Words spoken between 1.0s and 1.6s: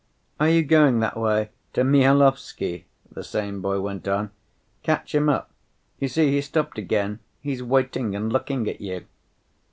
that way,